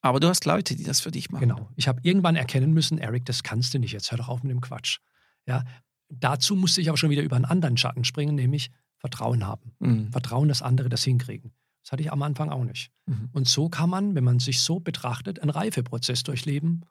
[0.00, 1.46] Aber du hast Leute, die das für dich machen.
[1.46, 1.68] Genau.
[1.76, 3.92] Ich habe irgendwann erkennen müssen, Eric, das kannst du nicht.
[3.92, 4.98] Jetzt hör doch auf mit dem Quatsch.
[5.46, 5.64] Ja,
[6.08, 8.70] dazu musste ich aber schon wieder über einen anderen Schatten springen, nämlich
[9.00, 9.72] Vertrauen haben.
[9.80, 10.12] Mhm.
[10.12, 11.52] Vertrauen, dass andere das hinkriegen.
[11.82, 12.92] Das hatte ich am Anfang auch nicht.
[13.06, 13.30] Mhm.
[13.32, 16.84] Und so kann man, wenn man sich so betrachtet, einen Reifeprozess durchleben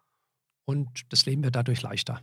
[0.65, 2.21] und das Leben wird dadurch leichter.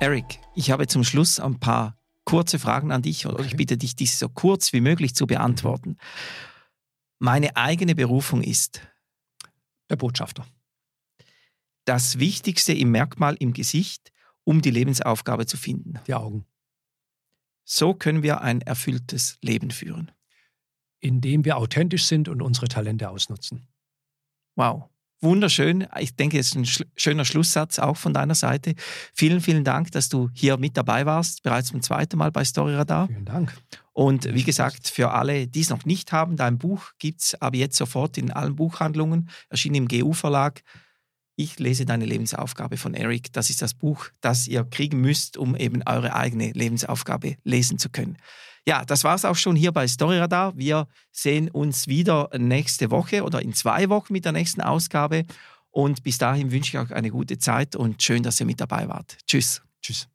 [0.00, 3.46] Eric, ich habe zum Schluss ein paar kurze Fragen an dich und Okay.
[3.46, 5.96] ich bitte dich, dies so kurz wie möglich zu beantworten.
[7.18, 8.80] Meine eigene Berufung ist
[9.90, 10.46] Der Botschafter.
[11.84, 14.12] das wichtigste im Merkmal im Gesicht,
[14.44, 15.98] um die Lebensaufgabe zu finden.
[16.06, 16.46] Die Augen.
[17.72, 20.10] So können wir ein erfülltes Leben führen.
[20.98, 23.68] Indem wir authentisch sind und unsere Talente ausnutzen.
[24.56, 24.88] Wow.
[25.20, 25.86] Wunderschön.
[26.00, 28.74] Ich denke, es ist ein schöner Schlusssatz auch von deiner Seite.
[29.14, 33.06] Vielen, vielen Dank, dass du hier mit dabei warst, bereits zum zweiten Mal bei Storyradar.
[33.06, 33.56] Vielen Dank.
[33.92, 37.56] Und wie gesagt, für alle, die es noch nicht haben, dein Buch gibt es aber
[37.56, 40.62] jetzt sofort in allen Buchhandlungen, erschienen im GU-Verlag.
[41.40, 43.32] Ich lese deine Lebensaufgabe von Eric.
[43.32, 47.88] Das ist das Buch, das ihr kriegen müsst, um eben eure eigene Lebensaufgabe lesen zu
[47.88, 48.18] können.
[48.66, 50.54] Ja, das war es auch schon hier bei Storyradar.
[50.58, 55.24] Wir sehen uns wieder nächste Woche oder in zwei Wochen mit der nächsten Ausgabe.
[55.70, 58.86] Und bis dahin wünsche ich euch eine gute Zeit und schön, dass ihr mit dabei
[58.88, 59.16] wart.
[59.26, 59.62] Tschüss.
[59.80, 60.08] Tschüss.